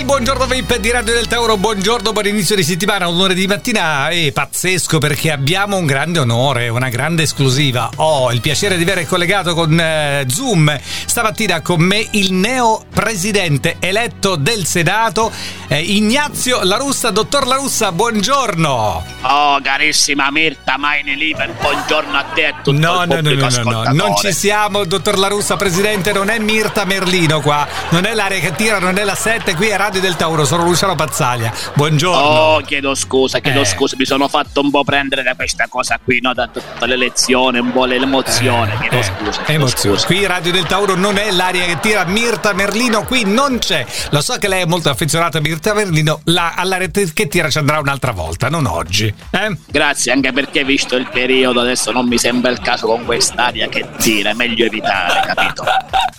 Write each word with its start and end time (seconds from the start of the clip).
il 0.00 0.06
buongiorno 0.06 0.46
VIP 0.46 0.76
di 0.78 0.90
Radio 0.90 1.12
del 1.12 1.26
Tauro, 1.26 1.58
buongiorno, 1.58 2.12
buon 2.12 2.26
inizio 2.26 2.56
di 2.56 2.62
settimana, 2.62 3.06
un'ora 3.06 3.34
di 3.34 3.46
mattina 3.46 4.08
è 4.08 4.32
pazzesco 4.32 4.96
perché 4.98 5.30
abbiamo 5.30 5.76
un 5.76 5.84
grande 5.84 6.18
onore, 6.20 6.68
una 6.68 6.88
grande 6.88 7.24
esclusiva. 7.24 7.90
Ho 7.96 8.32
il 8.32 8.40
piacere 8.40 8.76
di 8.78 8.82
avere 8.82 9.04
collegato 9.04 9.52
con 9.52 9.78
eh, 9.78 10.24
Zoom 10.26 10.74
stamattina 10.80 11.60
con 11.60 11.82
me 11.82 12.06
il 12.12 12.32
neo 12.32 12.84
presidente 12.92 13.76
eletto 13.78 14.36
del 14.36 14.64
Senato, 14.64 15.30
eh, 15.68 15.80
Ignazio 15.80 16.62
La 16.62 16.76
Russa. 16.76 17.10
Dottor 17.10 17.46
La 17.46 17.56
Russa, 17.56 17.92
buongiorno. 17.92 19.04
Oh, 19.22 19.60
carissima 19.62 20.30
Mirta 20.30 20.78
Maini 20.78 21.14
Liber, 21.14 21.52
buongiorno 21.52 22.16
a 22.16 22.24
te 22.32 22.40
e 22.40 22.46
a 22.46 22.54
tutto 22.62 22.72
No, 22.72 23.04
no, 23.04 23.20
no, 23.20 23.34
no, 23.34 23.48
no, 23.48 23.82
no, 23.82 23.92
non 23.92 24.16
ci 24.16 24.32
siamo, 24.32 24.84
dottor 24.84 25.18
La 25.18 25.28
Russa, 25.28 25.56
presidente, 25.56 26.12
non 26.12 26.30
è 26.30 26.38
Mirta 26.38 26.86
Merlino 26.86 27.40
qua, 27.40 27.68
non 27.90 28.06
è 28.06 28.14
l'aria 28.14 28.38
che 28.38 28.52
tira, 28.52 28.78
non 28.78 28.96
è 28.96 29.04
la 29.04 29.14
7, 29.14 29.54
qui 29.54 29.66
è 29.66 29.76
Radio 29.76 29.89
del 29.98 30.14
Tauro, 30.16 30.44
sono 30.44 30.62
Luciano 30.64 30.94
Pazzaglia. 30.94 31.52
Buongiorno. 31.74 32.20
Oh, 32.20 32.60
chiedo 32.60 32.94
scusa, 32.94 33.40
chiedo 33.40 33.62
Eh. 33.62 33.64
scusa, 33.64 33.96
mi 33.98 34.04
sono 34.04 34.28
fatto 34.28 34.60
un 34.60 34.70
po' 34.70 34.84
prendere 34.84 35.22
da 35.22 35.34
questa 35.34 35.66
cosa 35.68 35.98
qui, 36.02 36.20
no? 36.20 36.32
Da 36.34 36.46
tutta 36.46 36.86
l'elezione, 36.86 37.58
un 37.58 37.72
po' 37.72 37.86
l'emozione, 37.86 38.76
chiedo 38.78 38.96
Eh, 38.96 39.02
scusa, 39.02 39.42
chiedo 39.42 39.52
emozione. 39.52 39.96
scusa. 39.96 40.06
Qui 40.06 40.26
Radio 40.26 40.52
del 40.52 40.64
Tauro 40.66 40.94
non 40.94 41.16
è 41.16 41.30
l'aria 41.32 41.64
che 41.64 41.80
tira 41.80 42.04
Mirta 42.04 42.52
Merlino, 42.52 43.02
qui 43.04 43.24
non 43.24 43.58
c'è. 43.58 43.84
Lo 44.10 44.20
so 44.20 44.36
che 44.38 44.46
lei 44.48 44.62
è 44.62 44.66
molto 44.66 44.90
affezionata 44.90 45.38
a 45.38 45.40
Mirta 45.40 45.72
Merlino, 45.74 46.20
la, 46.24 46.52
all'aria 46.54 46.88
che 46.90 47.26
tira 47.28 47.48
ci 47.50 47.58
andrà 47.58 47.78
un'altra 47.80 48.12
volta, 48.12 48.48
non 48.48 48.66
oggi. 48.66 49.12
Eh? 49.30 49.56
Grazie, 49.66 50.12
anche 50.12 50.32
perché 50.32 50.62
visto 50.64 50.96
il 50.96 51.08
periodo 51.10 51.60
adesso 51.60 51.90
non 51.92 52.06
mi 52.06 52.18
sembra 52.18 52.50
il 52.50 52.60
caso 52.60 52.86
con 52.86 53.04
quest'aria 53.04 53.68
che 53.68 53.86
tira, 53.98 54.30
è 54.30 54.34
meglio 54.34 54.64
evitare, 54.66 55.32
capito? 55.34 55.64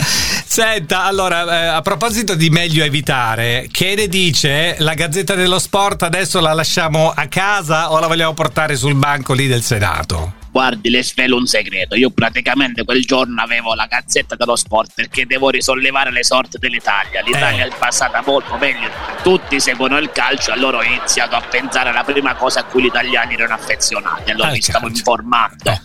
Senta, 0.52 1.06
allora, 1.06 1.44
eh, 1.64 1.66
a 1.68 1.82
proposito 1.82 2.36
di 2.36 2.50
meglio 2.50 2.84
evitare, 2.84 3.70
che 3.72 3.96
ne 3.96 4.08
dice 4.10 4.76
la 4.80 4.96
Gazzetta 4.96 5.34
dello 5.34 5.60
Sport? 5.60 6.04
Adesso 6.04 6.42
la 6.42 6.52
lasciamo 6.52 7.10
a 7.10 7.26
casa 7.28 7.90
o 7.94 8.00
la 8.00 8.08
vogliamo 8.08 8.34
portare 8.34 8.76
sul 8.76 8.96
banco 8.96 9.32
lì 9.32 9.48
del 9.48 9.62
Senato? 9.62 10.34
Guardi, 10.52 10.90
le 10.90 11.06
svelo 11.06 11.38
un 11.38 11.46
segreto. 11.46 11.96
Io 11.96 12.10
praticamente 12.10 12.84
quel 12.84 13.06
giorno 13.06 13.42
avevo 13.42 13.74
la 13.76 13.86
gazzetta 13.86 14.36
dello 14.36 14.58
sport 14.58 14.92
perché 14.94 15.26
devo 15.26 15.50
risollevare 15.50 16.12
le 16.12 16.26
sorti 16.26 16.58
dell'Italia. 16.58 17.22
L'Italia 17.22 17.64
Eh. 17.64 17.70
è 17.70 17.72
passata 17.80 18.22
molto 18.26 18.58
meglio. 18.58 18.90
Tutti 19.24 19.58
seguono 19.62 19.98
il 20.00 20.12
calcio, 20.12 20.52
allora 20.52 20.80
ho 20.80 20.84
iniziato 20.84 21.38
a 21.38 21.42
pensare 21.50 21.92
alla 21.92 22.04
prima 22.04 22.36
cosa 22.36 22.60
a 22.60 22.64
cui 22.66 22.82
gli 22.84 22.88
italiani 22.88 23.36
erano 23.36 23.54
affezionati. 23.54 24.32
Allora 24.32 24.48
Al 24.50 24.54
mi 24.56 24.62
stavo 24.62 24.88
calcio. 24.88 24.98
informando. 25.00 25.72
Eh, 25.72 25.82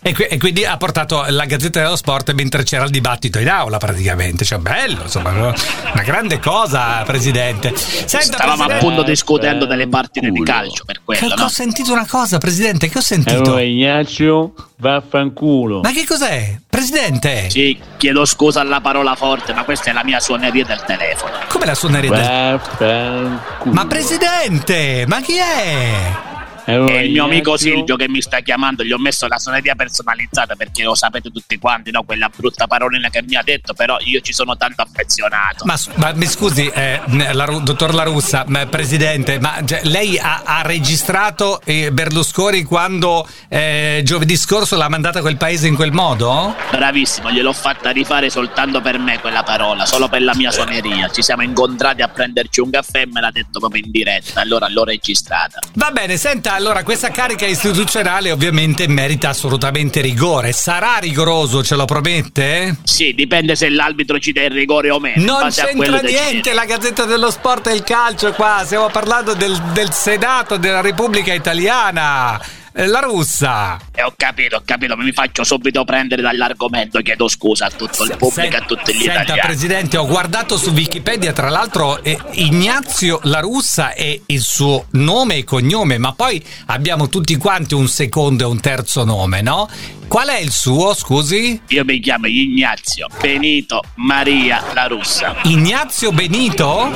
E, 0.00 0.14
qui- 0.14 0.26
e 0.26 0.38
quindi 0.38 0.64
ha 0.64 0.76
portato 0.76 1.24
la 1.28 1.44
Gazzetta 1.44 1.80
dello 1.82 1.96
Sport 1.96 2.32
mentre 2.32 2.62
c'era 2.62 2.84
il 2.84 2.90
dibattito 2.90 3.38
in 3.38 3.48
aula 3.48 3.78
praticamente, 3.78 4.44
cioè 4.44 4.58
bello, 4.58 5.02
insomma, 5.02 5.30
una 5.30 6.02
grande 6.04 6.38
cosa, 6.38 7.02
Presidente. 7.04 7.74
Senta, 7.76 8.20
Stavamo 8.20 8.54
Presidente- 8.64 8.74
appunto 8.74 9.02
discutendo 9.02 9.66
delle 9.66 9.88
partite 9.88 10.30
di 10.30 10.42
calcio 10.42 10.84
per 10.84 11.00
quello, 11.04 11.28
che 11.28 11.34
no? 11.34 11.44
ho 11.44 11.48
sentito 11.48 11.92
una 11.92 12.06
cosa, 12.06 12.38
Presidente, 12.38 12.88
che 12.88 12.98
ho 12.98 13.02
sentito? 13.02 13.42
Allora 13.42 13.60
Ignazio, 13.62 14.52
vaffanculo. 14.76 15.80
Ma 15.80 15.90
che 15.90 16.06
cos'è? 16.06 16.58
Presidente? 16.68 17.50
Sì, 17.50 17.78
chiedo 17.96 18.24
scusa 18.24 18.60
alla 18.60 18.80
parola 18.80 19.14
forte, 19.16 19.52
ma 19.52 19.64
questa 19.64 19.90
è 19.90 19.92
la 19.92 20.04
mia 20.04 20.20
suoneria 20.20 20.64
del 20.64 20.82
telefono. 20.86 21.32
Come 21.48 21.66
la 21.66 21.74
suonerete? 21.74 22.14
Vaffanculo. 22.14 23.74
Ma 23.74 23.86
Presidente, 23.86 25.04
ma 25.08 25.20
chi 25.20 25.36
è? 25.36 26.26
È 26.68 26.98
il 26.98 27.12
mio 27.12 27.24
amico 27.24 27.56
Silvio 27.56 27.96
che 27.96 28.10
mi 28.10 28.20
sta 28.20 28.40
chiamando, 28.40 28.84
gli 28.84 28.92
ho 28.92 28.98
messo 28.98 29.26
la 29.26 29.38
suoneria 29.38 29.74
personalizzata 29.74 30.54
perché 30.54 30.82
lo 30.82 30.94
sapete 30.94 31.30
tutti 31.30 31.56
quanti, 31.56 31.90
no? 31.90 32.02
Quella 32.02 32.28
brutta 32.28 32.66
parolina 32.66 33.08
che 33.08 33.22
mi 33.22 33.36
ha 33.36 33.42
detto, 33.42 33.72
però 33.72 33.96
io 34.00 34.20
ci 34.20 34.34
sono 34.34 34.54
tanto 34.54 34.82
affezionato. 34.82 35.64
Ma, 35.64 35.78
ma 35.94 36.12
mi 36.12 36.26
scusi, 36.26 36.68
eh, 36.68 37.00
la 37.32 37.46
dottor 37.62 37.94
La 37.94 38.02
Russa, 38.02 38.44
ma, 38.48 38.66
Presidente, 38.66 39.40
ma 39.40 39.62
cioè, 39.64 39.80
lei 39.84 40.18
ha, 40.18 40.42
ha 40.44 40.60
registrato 40.60 41.62
eh, 41.64 41.90
Berlusconi 41.90 42.64
quando 42.64 43.26
eh, 43.48 44.02
giovedì 44.04 44.36
scorso 44.36 44.76
l'ha 44.76 44.90
mandata 44.90 45.20
a 45.20 45.22
quel 45.22 45.38
paese 45.38 45.68
in 45.68 45.74
quel 45.74 45.92
modo? 45.92 46.54
Bravissimo, 46.70 47.30
gliel'ho 47.30 47.54
fatta 47.54 47.88
rifare 47.90 48.28
soltanto 48.28 48.82
per 48.82 48.98
me 48.98 49.18
quella 49.20 49.42
parola, 49.42 49.86
solo 49.86 50.08
per 50.08 50.20
la 50.20 50.34
mia 50.34 50.50
suoneria. 50.50 51.08
Ci 51.08 51.22
siamo 51.22 51.42
incontrati 51.42 52.02
a 52.02 52.08
prenderci 52.08 52.60
un 52.60 52.68
caffè 52.68 53.00
e 53.00 53.06
me 53.06 53.22
l'ha 53.22 53.30
detto 53.30 53.58
proprio 53.58 53.82
in 53.82 53.90
diretta, 53.90 54.42
allora 54.42 54.68
l'ho 54.68 54.84
registrata. 54.84 55.60
Va 55.72 55.90
bene, 55.92 56.18
senta, 56.18 56.57
allora 56.58 56.82
questa 56.82 57.10
carica 57.10 57.46
istituzionale 57.46 58.32
ovviamente 58.32 58.88
merita 58.88 59.28
assolutamente 59.28 60.00
rigore. 60.00 60.50
Sarà 60.50 60.96
rigoroso, 60.96 61.62
ce 61.62 61.76
lo 61.76 61.84
promette? 61.84 62.78
Sì, 62.82 63.14
dipende 63.14 63.54
se 63.54 63.68
l'arbitro 63.68 64.18
ci 64.18 64.32
dà 64.32 64.42
il 64.42 64.50
rigore 64.50 64.90
o 64.90 64.98
meno. 64.98 65.22
Non 65.22 65.50
c'entra 65.50 66.00
niente 66.00 66.52
la 66.52 66.64
Gazzetta 66.64 67.04
dello 67.04 67.30
Sport 67.30 67.68
e 67.68 67.74
il 67.74 67.84
calcio 67.84 68.32
qua, 68.32 68.62
stiamo 68.64 68.88
parlando 68.88 69.34
del, 69.34 69.56
del 69.72 69.92
Senato 69.92 70.56
della 70.56 70.80
Repubblica 70.80 71.32
Italiana. 71.32 72.40
Eh, 72.78 72.86
La 72.86 73.00
russa. 73.00 73.76
Eh, 73.92 74.04
ho 74.04 74.12
capito, 74.16 74.54
ho 74.54 74.62
capito, 74.64 74.96
mi 74.96 75.10
faccio 75.10 75.42
subito 75.42 75.82
prendere 75.82 76.22
dall'argomento, 76.22 77.00
chiedo 77.00 77.26
scusa 77.26 77.66
a 77.66 77.70
tutto 77.70 78.04
il 78.04 78.16
pubblico 78.16 78.54
e 78.54 78.56
a 78.56 78.60
tutti 78.60 78.94
gli 78.94 79.02
Senta, 79.02 79.22
italiani. 79.22 79.40
Presidente, 79.48 79.96
ho 79.96 80.06
guardato 80.06 80.56
su 80.56 80.70
Wikipedia, 80.70 81.32
tra 81.32 81.48
l'altro 81.48 82.00
eh, 82.04 82.16
Ignazio 82.34 83.18
La 83.24 83.40
Russa 83.40 83.94
è 83.94 84.20
il 84.26 84.40
suo 84.40 84.86
nome 84.90 85.38
e 85.38 85.42
cognome, 85.42 85.98
ma 85.98 86.12
poi 86.12 86.40
abbiamo 86.66 87.08
tutti 87.08 87.34
quanti 87.34 87.74
un 87.74 87.88
secondo 87.88 88.44
e 88.44 88.46
un 88.46 88.60
terzo 88.60 89.02
nome, 89.02 89.42
no? 89.42 89.68
Qual 90.08 90.26
è 90.28 90.38
il 90.38 90.50
suo, 90.50 90.94
scusi? 90.94 91.60
Io 91.68 91.84
mi 91.84 92.00
chiamo 92.00 92.26
Ignazio 92.28 93.08
Benito 93.20 93.82
Maria 93.96 94.62
La 94.72 94.86
Russa. 94.86 95.36
Ignazio 95.42 96.12
Benito? 96.12 96.90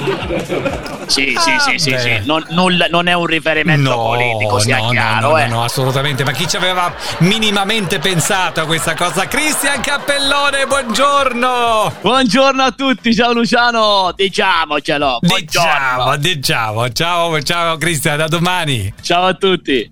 Sì, 1.09 1.35
Ah, 1.37 1.41
sì, 1.41 1.53
sì, 1.59 1.79
sì, 1.79 1.99
sì. 1.99 2.21
Non, 2.25 2.43
nulla- 2.51 2.87
non 2.89 3.09
è 3.09 3.13
un 3.13 3.27
riferimento 3.27 3.95
politico, 3.95 4.59
sia 4.61 4.79
no, 4.79 4.89
chiaro, 4.89 5.29
no, 5.33 5.39
eh. 5.39 5.47
no, 5.47 5.57
no, 5.57 5.65
assolutamente. 5.65 6.25
Ma 6.25 6.33
chi 6.33 6.49
ci 6.49 6.57
aveva 6.57 6.91
minimamente 7.19 7.99
pensato 7.99 8.63
a 8.63 8.65
questa 8.65 8.95
cosa? 8.95 9.27
Cristian 9.29 9.83
Cappellone, 9.83 10.65
buongiorno! 10.67 11.97
Buongiorno 12.01 12.63
a 12.63 12.71
tutti, 12.73 13.15
ciao 13.15 13.33
Luciano. 13.35 14.13
Diciamocelo, 14.17 15.19
Diciamo, 15.21 16.05
buongiorno. 16.05 16.17
diciamo. 16.17 16.89
Ciao, 16.93 17.43
ciao 17.43 17.77
Cristian, 17.77 18.17
da 18.17 18.29
domani. 18.29 18.91
Ciao 19.03 19.27
a 19.27 19.35
tutti. 19.35 19.91